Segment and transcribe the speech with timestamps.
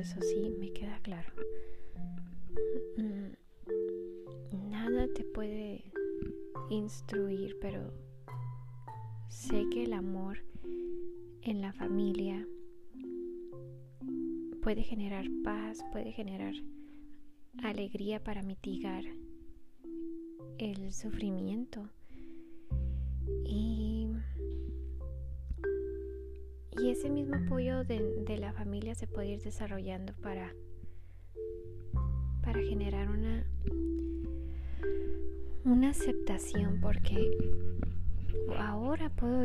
[0.00, 1.30] eso sí me queda claro.
[2.96, 5.92] Mm, nada te puede
[6.70, 7.92] instruir, pero
[9.28, 10.38] sé que el amor
[11.42, 12.46] en la familia
[14.62, 16.54] puede generar paz, puede generar
[17.62, 19.04] alegría para mitigar
[20.58, 21.90] el sufrimiento.
[23.44, 23.79] Y,
[26.90, 30.54] ese mismo apoyo de, de, la familia se puede ir desarrollando para,
[32.42, 33.46] para generar una,
[35.64, 37.30] una aceptación, porque
[38.58, 39.42] ahora puedo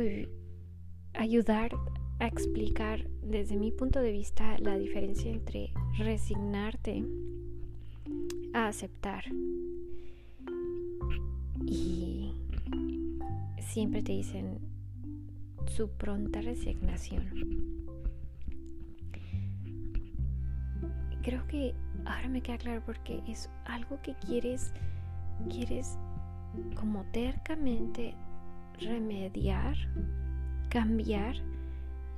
[1.13, 1.71] ayudar
[2.19, 7.03] a explicar desde mi punto de vista la diferencia entre resignarte
[8.53, 9.25] a aceptar
[11.65, 12.33] y
[13.59, 14.59] siempre te dicen
[15.75, 17.25] su pronta resignación.
[21.21, 24.73] Creo que ahora me queda claro porque es algo que quieres,
[25.49, 25.97] quieres
[26.75, 28.15] como tercamente
[28.79, 29.75] remediar,
[30.69, 31.35] cambiar.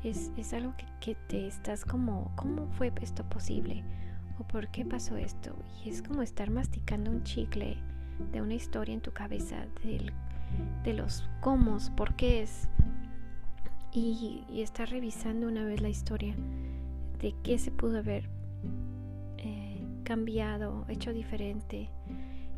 [0.03, 3.83] Es, es algo que, que, te estás como, ¿cómo fue esto posible?
[4.37, 5.55] ¿O por qué pasó esto?
[5.83, 7.77] Y es como estar masticando un chicle
[8.31, 10.13] de una historia en tu cabeza, del,
[10.83, 12.69] de los cómo, por qué es,
[13.91, 16.35] y, estar revisando una vez la historia
[17.19, 18.29] de qué se pudo haber
[19.37, 21.89] eh, cambiado, hecho diferente,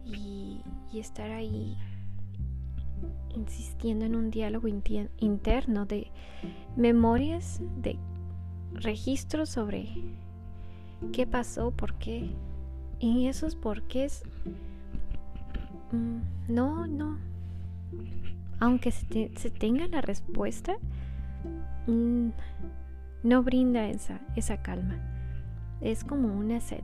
[0.05, 0.61] y,
[0.94, 1.77] estar ahí
[3.33, 6.11] insistiendo en un diálogo interno de
[6.75, 7.97] memorias, de
[8.73, 9.88] registros sobre
[11.14, 12.31] qué pasó, por qué.
[12.99, 14.23] Y esos porqués
[15.91, 17.17] Mm, no, no.
[18.59, 20.77] Aunque se, tenga la respuesta,
[21.88, 22.30] mm,
[23.23, 24.95] no brinda esa, esa calma.
[25.82, 26.83] Es como una sed.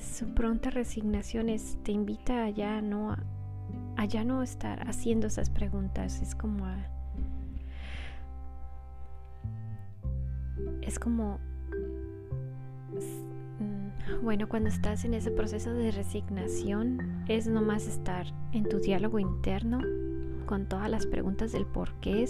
[0.00, 1.46] Su pronta resignación
[1.82, 3.16] te invita a ya no,
[3.96, 6.22] a, ya no estar haciendo esas preguntas.
[6.22, 6.64] Es como
[10.82, 11.40] es como
[14.22, 19.80] bueno, cuando estás en ese proceso de resignación, es nomás estar en tu diálogo interno
[20.46, 22.26] con todas las preguntas del por qué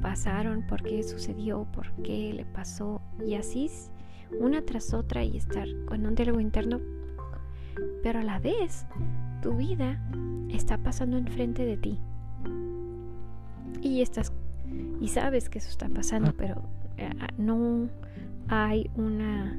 [0.00, 3.70] pasaron, por qué sucedió, por qué le pasó, y así
[4.40, 6.80] una tras otra y estar con un diálogo interno,
[8.02, 8.86] pero a la vez
[9.42, 10.00] tu vida
[10.48, 12.00] está pasando enfrente de ti.
[13.80, 14.32] Y estás
[15.00, 16.62] y sabes que eso está pasando, pero
[16.96, 17.88] eh, no
[18.48, 19.56] hay una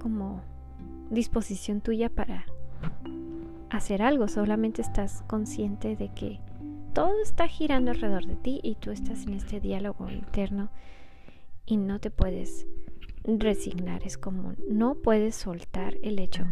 [0.00, 0.42] como
[1.10, 2.44] disposición tuya para
[3.70, 6.40] hacer algo, solamente estás consciente de que
[6.94, 10.70] todo está girando alrededor de ti y tú estás en este diálogo interno
[11.66, 12.66] y no te puedes
[13.24, 16.44] resignar, es como no puedes soltar el hecho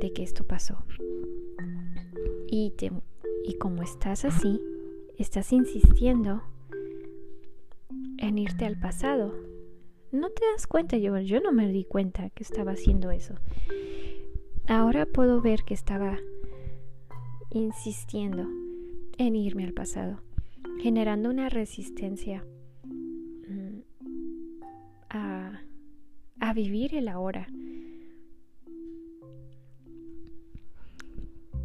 [0.00, 0.84] de que esto pasó.
[2.50, 2.90] Y, te,
[3.44, 4.60] y como estás así,
[5.16, 6.42] estás insistiendo
[8.18, 9.34] en irte al pasado,
[10.10, 13.34] no te das cuenta, yo, yo no me di cuenta que estaba haciendo eso.
[14.66, 16.18] Ahora puedo ver que estaba
[17.50, 18.46] insistiendo
[19.16, 20.22] en irme al pasado,
[20.80, 22.44] generando una resistencia
[22.84, 23.78] mm,
[25.10, 25.62] a,
[26.40, 27.48] a vivir el ahora.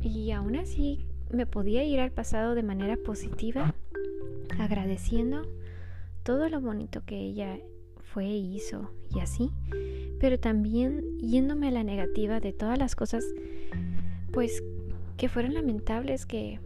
[0.01, 3.73] Y aún así me podía ir al pasado de manera positiva,
[4.59, 5.43] agradeciendo
[6.23, 7.59] todo lo bonito que ella
[8.13, 9.49] fue, hizo y así,
[10.19, 13.25] pero también yéndome a la negativa de todas las cosas,
[14.31, 14.63] pues
[15.23, 16.59] que fueron lamentables, que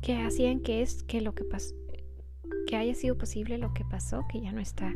[0.00, 1.74] que hacían que es que lo que pasó,
[2.68, 4.94] que haya sido posible lo que pasó, que ya no está.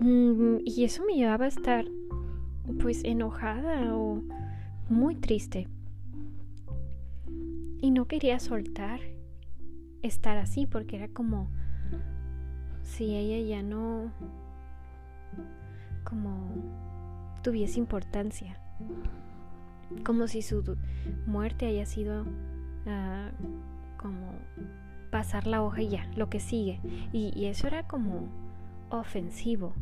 [0.00, 1.84] Mm, y eso me llevaba a estar
[2.80, 4.20] pues enojada o
[4.88, 5.68] muy triste.
[7.80, 8.98] Y no quería soltar
[10.02, 11.48] estar así porque era como
[12.82, 14.12] si ella ya no
[16.02, 16.56] como
[17.44, 18.58] tuviese importancia,
[20.04, 20.76] como si su
[21.26, 24.32] muerte haya sido uh, como
[25.10, 26.80] pasar la hoja y ya, lo que sigue.
[27.12, 28.28] Y, y, eso era como
[28.90, 29.74] ofensivo.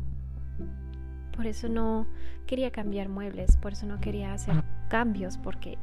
[1.35, 2.07] Por eso no
[2.47, 5.77] quería cambiar muebles, por eso no quería hacer cambios, porque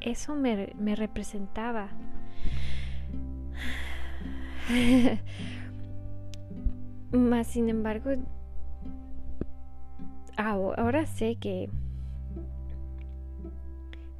[0.00, 1.88] eso me, me representaba
[7.12, 8.10] Más sin embargo,
[10.36, 11.70] ahora sé que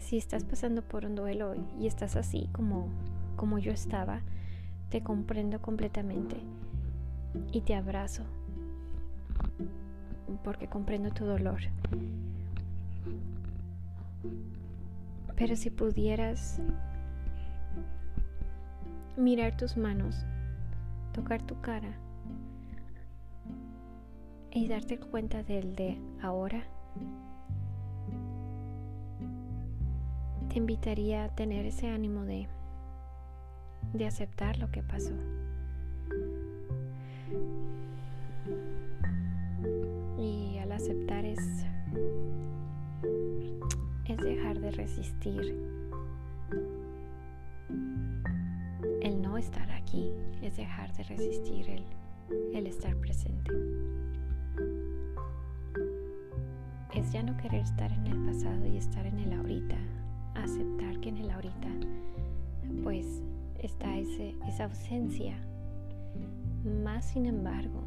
[0.08, 2.88] si estás pasando por un duelo y estás así como,
[3.36, 4.22] como yo estaba,
[4.88, 6.36] te comprendo completamente.
[7.52, 8.22] y te abrazo
[10.42, 11.60] porque comprendo tu dolor.
[15.36, 16.58] Pero si pudieras
[19.18, 20.16] mirar tus manos,
[21.12, 21.92] tocar tu cara
[24.52, 26.64] y darte cuenta del de ahora,
[30.58, 32.48] invitaría a tener ese ánimo de,
[33.94, 35.14] de aceptar lo que pasó.
[40.18, 41.38] Y al aceptar es,
[44.06, 45.56] es dejar de resistir
[49.00, 50.12] el no estar aquí,
[50.42, 51.84] es dejar de resistir el,
[52.54, 53.52] el estar presente.
[56.94, 59.76] Es ya no querer estar en el pasado y estar en el ahorita,
[60.44, 61.68] aceptar que en el ahorita
[62.82, 63.22] pues
[63.58, 65.36] está ese, esa ausencia.
[66.82, 67.82] Más sin embargo,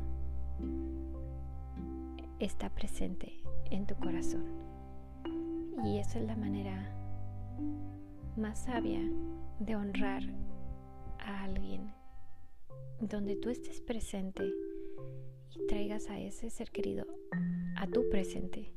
[2.39, 3.33] está presente
[3.69, 4.45] en tu corazón.
[5.85, 6.95] Y esa es la manera
[8.37, 9.01] más sabia
[9.59, 10.23] de honrar
[11.19, 11.91] a alguien
[12.99, 14.43] donde tú estés presente
[15.49, 17.05] y traigas a ese ser querido
[17.75, 18.73] a tu presente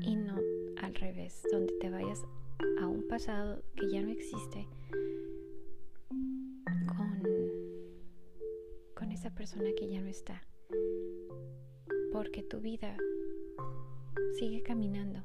[0.00, 0.36] y no
[0.82, 2.24] al revés, donde te vayas
[2.80, 4.68] a un pasado que ya no existe
[6.86, 7.22] con,
[8.94, 10.42] con esa persona que ya no está.
[12.12, 12.96] Porque tu vida
[14.38, 15.22] sigue caminando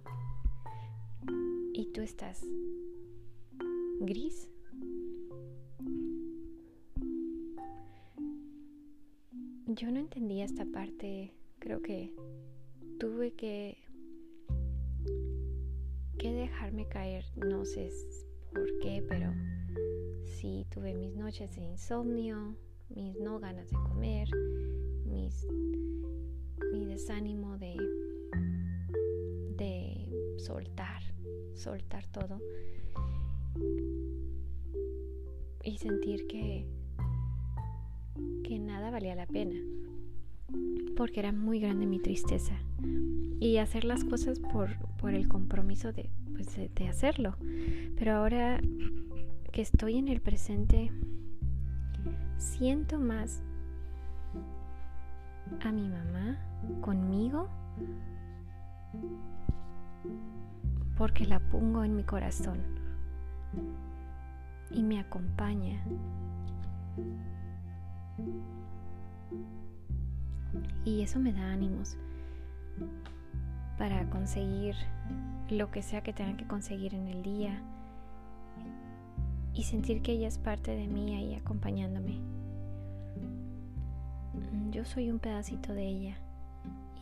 [1.74, 2.44] y tú estás
[4.00, 4.50] gris.
[9.68, 12.14] Yo no entendía esta parte, creo que
[13.00, 13.78] tuve que
[16.20, 17.90] que dejarme caer, no sé
[18.54, 19.34] por qué, pero
[20.26, 22.58] sí tuve mis noches de insomnio,
[22.90, 24.28] mis no ganas de comer,
[25.06, 25.48] mis,
[26.74, 27.78] mi desánimo de,
[29.56, 31.02] de soltar,
[31.56, 32.42] soltar todo.
[35.64, 36.68] Y sentir que,
[38.44, 39.56] que nada valía la pena,
[40.98, 42.60] porque era muy grande mi tristeza.
[43.40, 47.36] Y hacer las cosas por, por el compromiso de, pues de, hacerlo.
[47.98, 48.60] Pero ahora
[49.52, 50.92] que estoy en el presente,
[52.38, 53.42] siento más
[55.62, 56.38] a mi mamá
[56.82, 57.50] conmigo
[60.98, 62.60] porque la pongo en mi corazón
[64.72, 65.82] y me acompaña.
[70.84, 71.98] Y eso me da ánimos
[73.80, 74.76] para conseguir
[75.50, 77.62] lo que sea que tenga que conseguir en el día
[79.54, 82.20] y sentir que ella es parte de mí ahí acompañándome.
[84.70, 86.18] Yo soy un pedacito de ella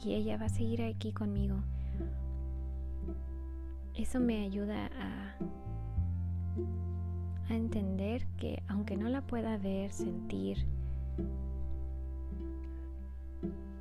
[0.03, 1.57] y ella va a seguir aquí conmigo.
[3.95, 5.35] Eso me ayuda a,
[7.49, 10.67] a entender que aunque no la pueda ver, sentir,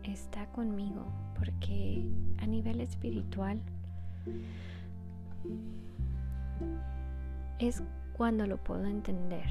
[0.02, 2.04] está conmigo porque
[2.38, 3.60] a nivel espiritual
[7.58, 7.82] es
[8.16, 9.46] cuando lo puedo entender.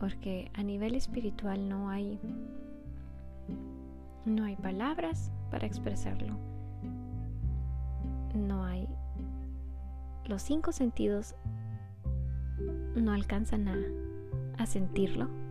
[0.00, 2.18] Porque a nivel espiritual no hay
[4.24, 6.36] no hay palabras para expresarlo.
[8.34, 8.88] No hay
[10.26, 11.34] los cinco sentidos
[12.96, 13.76] no alcanzan a,
[14.58, 15.45] a sentirlo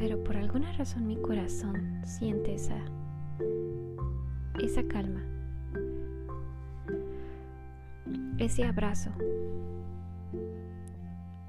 [0.00, 2.78] pero por alguna razón mi corazón siente esa,
[4.58, 5.20] esa calma,
[8.38, 9.10] ese abrazo.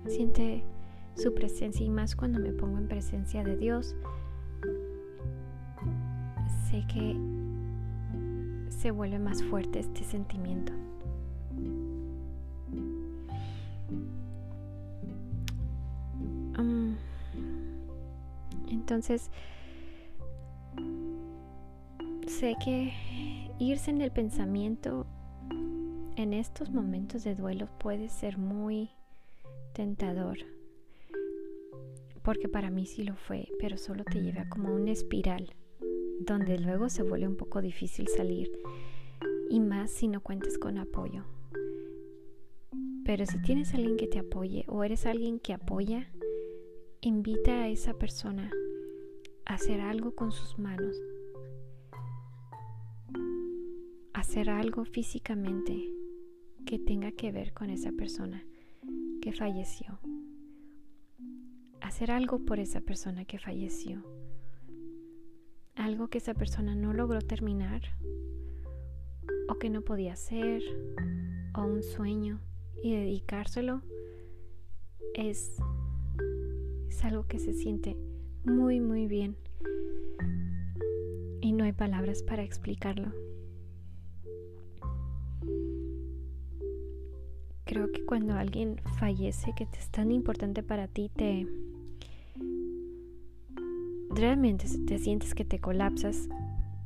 [0.05, 0.65] Siente
[1.15, 3.96] su presencia y más cuando me pongo en presencia de Dios.
[6.70, 7.15] Sé que
[8.67, 10.74] se vuelve más fuerte este sentimiento.
[18.81, 19.29] Entonces,
[22.25, 22.91] sé que
[23.59, 25.05] irse en el pensamiento
[26.15, 28.89] en estos momentos de duelo puede ser muy
[29.73, 30.39] tentador.
[32.23, 35.53] Porque para mí sí lo fue, pero solo te lleva como una espiral
[36.19, 38.51] donde luego se vuelve un poco difícil salir
[39.51, 41.25] y más si no cuentas con apoyo.
[43.05, 46.11] Pero si tienes alguien que te apoye o eres alguien que apoya,
[47.01, 48.51] invita a esa persona
[49.45, 50.95] hacer algo con sus manos,
[54.13, 55.91] hacer algo físicamente
[56.65, 58.43] que tenga que ver con esa persona
[59.21, 60.00] que falleció.
[61.81, 64.01] hacer algo por esa persona que falleció.
[65.75, 67.81] Algo que esa persona no logró terminar
[69.50, 70.62] o que no podía hacer
[71.53, 72.39] o un sueño
[72.81, 73.81] y dedicárselo
[75.15, 75.57] es,
[76.88, 77.98] es algo que se siente
[78.45, 79.36] muy muy bien
[81.41, 83.12] y no hay palabras para explicarlo.
[87.65, 91.48] Creo que cuando alguien fallece que es tan importante para ti, te
[94.10, 96.27] realmente te sientes que te colapsas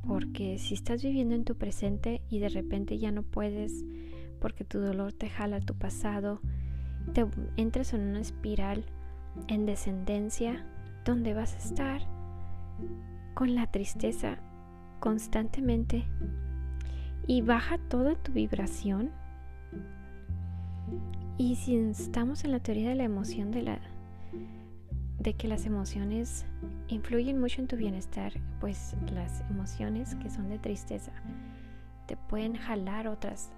[0.06, 3.84] porque si estás viviendo en tu presente y de repente ya no puedes
[4.40, 6.40] porque tu dolor te jala tu pasado,
[7.12, 8.84] te entras en una espiral
[9.48, 10.64] en descendencia
[11.06, 12.02] donde vas a estar
[13.34, 14.38] con la tristeza
[15.00, 16.04] constantemente
[17.26, 19.12] y baja toda tu vibración.
[21.38, 23.80] Y si estamos en la teoría de la emoción de la
[25.20, 26.44] de que las emociones
[26.88, 31.12] influyen mucho en tu bienestar, pues las emociones que son de tristeza
[32.06, 33.50] te pueden jalar otras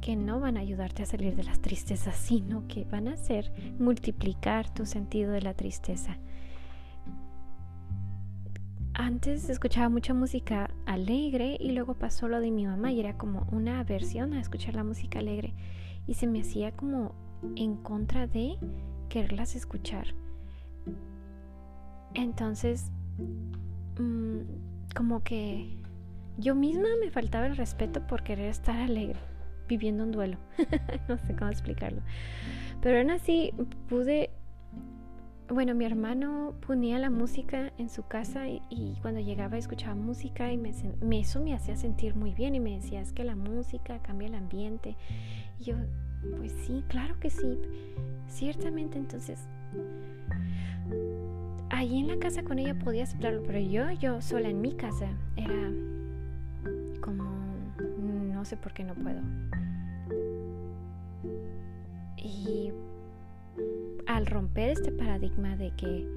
[0.00, 3.52] que no van a ayudarte a salir de las tristezas, sino que van a hacer
[3.78, 6.18] multiplicar tu sentido de la tristeza.
[8.98, 13.46] Antes escuchaba mucha música alegre y luego pasó lo de mi mamá y era como
[13.52, 15.52] una aversión a escuchar la música alegre
[16.06, 17.14] y se me hacía como
[17.56, 18.56] en contra de
[19.10, 20.14] quererlas escuchar.
[22.14, 22.90] Entonces,
[23.98, 24.38] mm,
[24.96, 25.76] como que
[26.38, 29.20] yo misma me faltaba el respeto por querer estar alegre,
[29.68, 30.38] viviendo un duelo.
[31.06, 32.00] no sé cómo explicarlo.
[32.80, 33.52] Pero aún así
[33.90, 34.30] pude
[35.48, 40.58] bueno, mi hermano ponía la música en su casa y, cuando llegaba escuchaba música y
[40.58, 40.70] me,
[41.20, 44.34] eso me hacía sentir muy bien y me decía, es que la música cambia el
[44.34, 44.96] ambiente.
[45.60, 45.76] Y yo,
[46.36, 47.60] pues sí, claro que sí,
[48.28, 49.46] ciertamente entonces
[51.70, 55.08] ahí en la casa con ella podía aceptarlo, pero yo, yo sola en mi casa
[55.36, 55.70] era
[57.00, 57.24] como,
[58.32, 59.20] no sé por qué no puedo.
[62.16, 62.72] Y
[64.16, 66.08] al romper este paradigma de que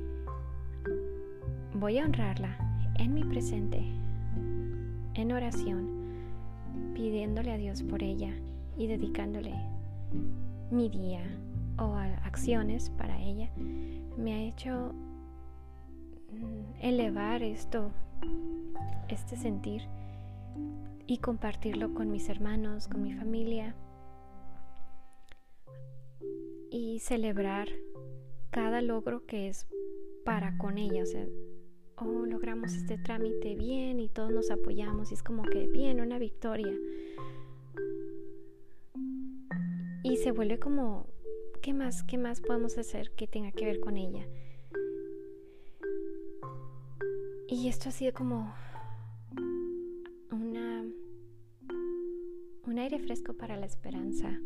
[1.73, 2.55] voy a honrarla
[2.95, 3.83] en mi presente,
[5.15, 8.33] en oración, pidiéndole a Dios por ella
[8.77, 9.53] y dedicándole
[10.71, 11.23] mi día
[11.77, 13.49] o acciones para ella,
[14.15, 14.93] me ha hecho
[16.31, 17.91] mm, elevar esto,
[19.09, 19.81] este sentir
[21.05, 23.75] y compartirlo con mis hermanos, con mi familia
[26.71, 27.67] y celebrar
[28.51, 29.67] cada logro que es
[30.25, 31.03] para con ella.
[31.03, 31.25] O sea,
[31.97, 36.19] oh, logramos este trámite bien y todos nos apoyamos y es como que bien, una
[36.19, 36.73] victoria.
[40.03, 41.07] Y se vuelve como,
[41.61, 44.25] ¿qué más, qué más podemos hacer que tenga que ver con ella?
[47.47, 48.53] Y esto ha sido como
[50.31, 50.85] una,
[52.65, 54.39] un aire fresco para la esperanza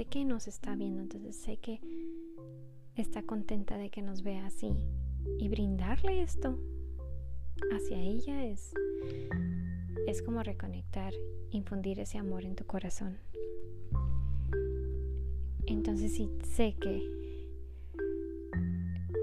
[0.00, 1.78] sé que nos está viendo, entonces sé que
[2.96, 4.74] está contenta de que nos vea así
[5.38, 6.58] y brindarle esto
[7.70, 8.72] hacia ella es
[10.06, 11.12] es como reconectar,
[11.50, 13.18] infundir ese amor en tu corazón.
[15.66, 17.06] Entonces sí sé que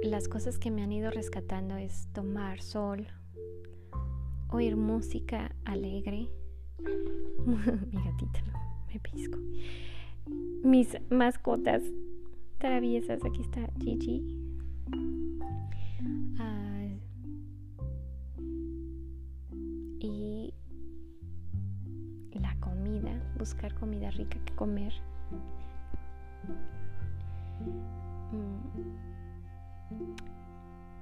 [0.03, 3.07] las cosas que me han ido rescatando es tomar sol,
[4.49, 6.29] oír música alegre.
[7.47, 8.43] Mi gatita,
[8.93, 9.39] me pisco
[10.63, 11.83] mis mascotas
[12.57, 13.23] traviesas.
[13.25, 14.23] Aquí está Gigi.
[16.39, 16.87] Ah,
[19.99, 20.53] y
[22.33, 24.93] la comida, buscar comida rica que comer.
[28.31, 28.57] Mm.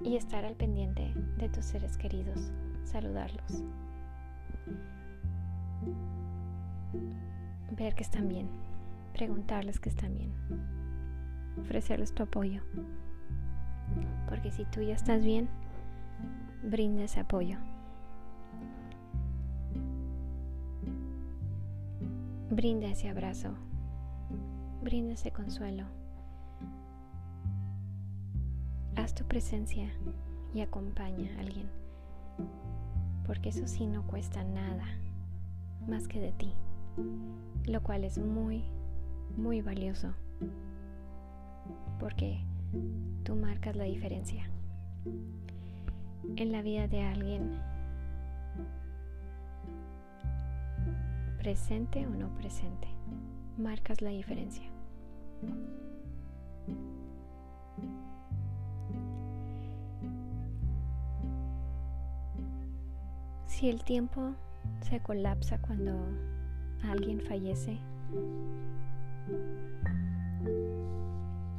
[0.04, 2.52] Y estar al pendiente de tus seres queridos,
[2.84, 3.64] saludarlos.
[7.76, 8.48] Ver que están bien
[9.16, 10.30] preguntarles que están bien,
[11.58, 12.60] ofrecerles tu apoyo.
[14.28, 15.48] Porque si tú ya estás bien,
[16.62, 17.56] brinda ese apoyo.
[22.50, 23.54] Brinda ese abrazo,
[24.82, 25.84] brinda ese consuelo.
[28.96, 29.90] Haz tu presencia
[30.52, 31.70] y acompaña a alguien,
[33.26, 34.84] porque eso sí no cuesta nada
[35.88, 36.52] más que de ti,
[37.66, 38.62] lo cual es muy,
[39.36, 40.12] muy valioso
[41.98, 42.40] porque
[43.24, 44.48] tú marcas la diferencia
[46.36, 47.58] en la vida de alguien
[51.38, 52.88] presente o no presente
[53.56, 54.64] marcas la diferencia.
[63.46, 64.34] Si el tiempo
[64.82, 65.92] se colapsa cuando
[66.82, 67.78] alguien fallece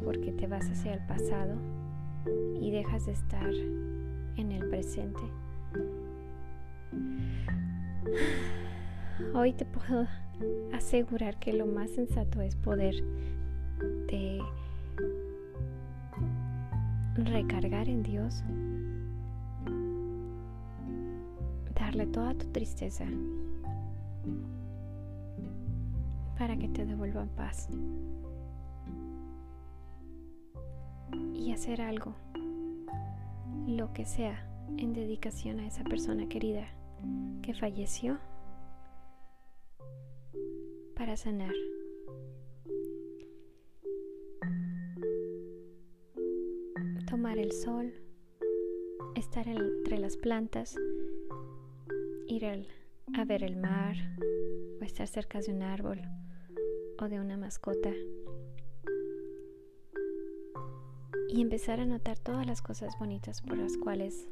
[0.03, 1.55] porque te vas hacia el pasado
[2.59, 3.49] y dejas de estar
[4.37, 5.21] en el presente.
[9.33, 10.07] Hoy te puedo
[10.73, 12.95] asegurar que lo más sensato es poder
[14.07, 14.41] de
[17.15, 18.43] recargar en Dios,
[21.75, 23.05] darle toda tu tristeza
[26.37, 27.67] para que te devuelvan paz
[31.33, 32.13] y hacer algo,
[33.67, 34.43] lo que sea,
[34.77, 36.67] en dedicación a esa persona querida
[37.41, 38.19] que falleció
[40.95, 41.53] para sanar.
[47.09, 47.93] Tomar el sol,
[49.15, 50.75] estar entre las plantas,
[52.27, 53.95] ir a ver el mar
[54.79, 56.01] o estar cerca de un árbol
[56.99, 57.91] o de una mascota
[61.29, 64.27] y empezar a notar todas las cosas bonitas por las cuales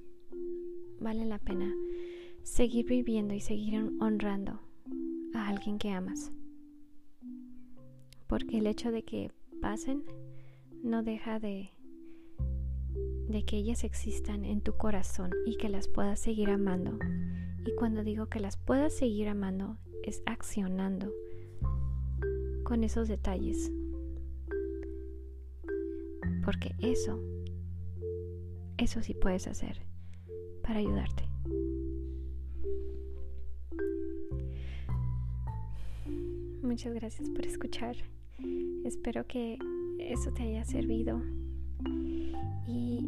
[1.00, 1.74] vale la pena
[2.44, 4.60] seguir viviendo y seguir honrando
[5.34, 6.32] a alguien que amas.
[8.28, 9.32] Porque el hecho de que
[9.62, 10.04] pasen
[10.84, 11.72] no deja de,
[13.28, 16.98] de que ellas existan en tu corazón y que las puedas seguir amando.
[17.66, 21.12] Y cuando digo que las puedas seguir amando, es accionando
[22.66, 23.72] con esos detalles.
[26.44, 27.18] Porque eso,
[28.78, 29.82] eso sí puedes hacer
[30.62, 31.24] para ayudarte.
[36.62, 37.96] Muchas gracias por escuchar.
[38.84, 39.58] Espero que
[40.00, 41.22] eso te haya servido.
[42.68, 43.08] Y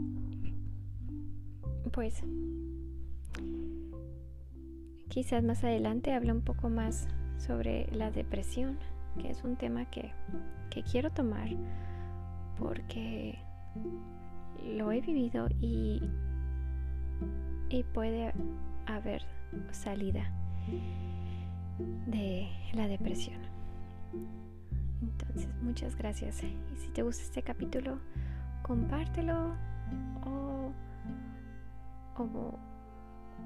[1.91, 2.21] pues
[5.09, 7.07] quizás más adelante hable un poco más
[7.39, 8.77] sobre la depresión,
[9.17, 10.11] que es un tema que,
[10.69, 11.49] que quiero tomar
[12.57, 13.37] porque
[14.75, 16.01] lo he vivido y,
[17.69, 18.33] y puede
[18.85, 19.23] haber
[19.71, 20.31] salida
[22.07, 23.39] de la depresión.
[25.01, 26.43] Entonces, muchas gracias.
[26.43, 27.99] Y si te gusta este capítulo,
[28.63, 29.53] compártelo
[30.25, 30.71] o,
[32.17, 32.59] o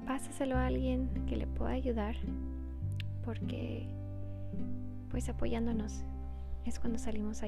[0.06, 2.16] pásaselo a alguien que le pueda ayudar,
[3.24, 3.86] porque
[5.12, 6.02] pues apoyándonos
[6.64, 7.42] es cuando salimos